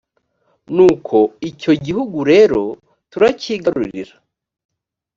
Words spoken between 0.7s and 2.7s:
nuko icyo gihugu rero